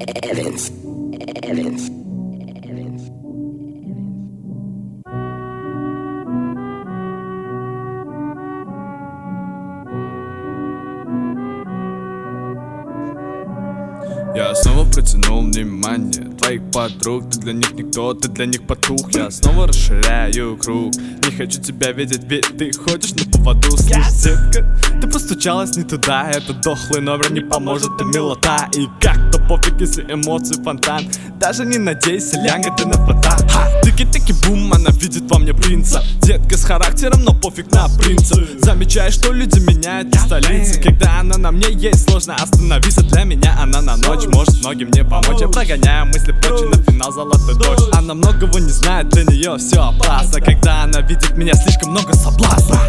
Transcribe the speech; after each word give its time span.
Evans. 0.00 0.70
Evans. 1.42 2.07
Я 14.34 14.54
снова 14.54 14.84
протянул 14.84 15.42
внимание. 15.42 16.24
Твоих 16.36 16.70
подруг 16.70 17.30
Ты 17.30 17.40
для 17.40 17.52
них 17.54 17.72
никто, 17.72 18.14
ты 18.14 18.28
для 18.28 18.46
них 18.46 18.66
потух. 18.66 19.10
Я 19.14 19.30
снова 19.30 19.66
расширяю 19.66 20.56
круг. 20.56 20.92
Не 20.96 21.36
хочу 21.36 21.60
тебя 21.60 21.92
видеть, 21.92 22.24
ведь 22.24 22.56
ты 22.56 22.70
ходишь 22.72 23.12
на 23.14 23.30
поводу. 23.30 23.70
Слышь, 23.76 24.22
детка, 24.22 24.80
ты 25.00 25.08
постучалась 25.08 25.76
не 25.76 25.84
туда. 25.84 26.30
Этот 26.30 26.60
дохлый 26.60 27.00
номер 27.00 27.32
не 27.32 27.40
поможет, 27.40 27.96
ты 27.98 28.04
милота. 28.04 28.68
И 28.76 28.86
как-то 29.00 29.38
пофиг, 29.48 29.80
если 29.80 30.02
эмоции 30.02 30.62
фонтан. 30.62 31.08
Даже 31.40 31.64
не 31.64 31.78
надейся, 31.78 32.38
лянга, 32.40 32.70
ты 32.76 32.86
на 32.86 32.94
фото 32.94 33.47
Тики-тики 34.08 34.32
бум, 34.46 34.72
она 34.72 34.90
видит 34.90 35.30
во 35.30 35.38
мне 35.38 35.52
принца. 35.52 36.02
Детка 36.22 36.56
с 36.56 36.64
характером, 36.64 37.24
но 37.24 37.34
пофиг 37.34 37.70
на 37.72 37.88
принца. 37.88 38.36
Замечаешь, 38.60 39.14
что 39.14 39.32
люди 39.32 39.58
меняют 39.60 40.14
в 40.14 40.18
столице. 40.18 40.80
Когда 40.80 41.20
она 41.20 41.36
на 41.36 41.50
мне 41.50 41.68
есть, 41.72 42.08
сложно 42.08 42.34
остановиться. 42.36 43.02
Для 43.02 43.24
меня 43.24 43.56
она 43.60 43.80
на 43.82 43.96
ночь 43.96 44.26
может 44.26 44.60
многим 44.60 44.90
не 44.90 45.04
помочь. 45.04 45.40
Я 45.40 45.48
прогоняю 45.48 46.06
мысли 46.06 46.32
прочь 46.32 46.60
на 46.62 46.82
финал 46.82 47.12
золотой 47.12 47.54
дождь. 47.58 47.88
Она 47.92 48.14
многого 48.14 48.58
не 48.60 48.70
знает, 48.70 49.08
для 49.10 49.24
нее 49.24 49.56
все 49.58 49.82
опасно. 49.82 50.40
Когда 50.40 50.84
она 50.84 51.00
видит 51.00 51.36
меня 51.36 51.54
слишком 51.54 51.90
много 51.90 52.14
соблазна 52.14 52.80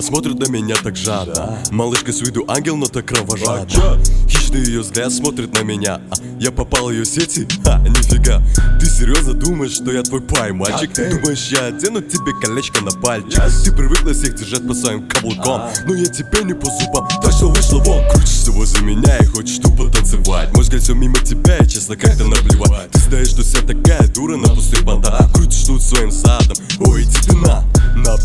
Она 0.00 0.06
смотрит 0.06 0.38
на 0.38 0.50
меня 0.50 0.76
так 0.82 0.96
жадно. 0.96 1.58
Малышка 1.70 2.10
с 2.10 2.22
виду 2.22 2.46
ангел, 2.48 2.74
но 2.78 2.86
так 2.86 3.04
кровожадно. 3.04 4.00
Хищный 4.30 4.64
ее 4.64 4.80
взгляд 4.80 5.12
смотрит 5.12 5.52
на 5.52 5.62
меня. 5.62 6.00
А, 6.10 6.14
Я 6.38 6.52
попал 6.52 6.86
в 6.86 6.90
ее 6.90 7.04
сети? 7.04 7.46
Ха, 7.62 7.78
нифига. 7.80 8.42
Ты 8.80 8.86
серьезно 8.86 9.34
думаешь, 9.34 9.72
что 9.72 9.92
я 9.92 10.02
твой 10.02 10.22
пай, 10.22 10.52
мальчик? 10.52 10.90
Думаешь, 10.94 11.48
я 11.52 11.66
одену 11.66 12.00
тебе 12.00 12.32
колечко 12.40 12.82
на 12.82 12.92
пальчик? 12.92 13.42
Ты 13.62 13.72
привыкла 13.72 14.14
всех 14.14 14.36
держать 14.36 14.66
по 14.66 14.72
своим 14.72 15.06
каблукам 15.06 15.68
Но 15.86 15.92
я 15.94 16.06
тебе 16.06 16.44
не 16.44 16.54
по 16.54 16.64
зубам, 16.64 17.06
так 17.22 17.32
что 17.32 17.50
вышла 17.50 17.80
вон 17.80 18.02
Крутишься 18.08 18.52
возле 18.52 18.80
меня 18.80 19.18
и 19.18 19.26
хочешь 19.26 19.58
тупо 19.58 19.90
танцевать 19.90 20.50
Может, 20.56 20.82
все 20.82 20.94
мимо 20.94 21.18
тебя 21.18 21.58
и 21.58 21.68
честно 21.68 21.98
как-то 21.98 22.24
наплевать. 22.24 22.90
Ты 22.92 23.00
знаешь, 23.00 23.28
что 23.28 23.42
вся 23.42 23.60
такая 23.60 24.08
дура 24.08 24.38
на 24.38 24.48
пустых 24.48 24.82
понтах 24.82 25.30
Крутишь 25.34 25.64
тут 25.64 25.82
своим 25.82 26.10
садом, 26.10 26.56
ой, 26.78 27.02
иди 27.02 27.18
ты 27.28 27.36
На 27.36 27.69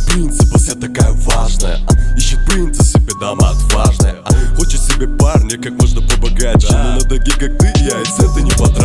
принципа 0.07 0.57
вся 0.57 0.75
такая 0.75 1.11
важная. 1.11 1.79
А, 1.87 2.17
Ищет 2.17 2.45
принца 2.45 2.83
себе 2.83 3.13
дама 3.19 3.49
отважная 3.49 4.15
а, 4.23 4.55
Хочет 4.55 4.81
себе 4.81 5.07
парня 5.07 5.57
как 5.57 5.73
можно 5.81 6.01
побогаче. 6.01 6.67
Но 6.71 6.95
на 6.95 7.01
таких 7.01 7.37
как 7.37 7.57
ты 7.57 7.73
я 7.83 8.01
и 8.01 8.05
цента 8.05 8.41
не 8.41 8.51
подам 8.51 8.75